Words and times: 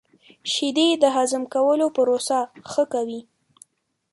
•شیدې 0.51 0.87
د 1.01 1.03
هضم 1.15 1.43
کولو 1.53 1.87
پروسه 1.95 2.39
ښه 2.71 2.83
کوي. 2.93 3.21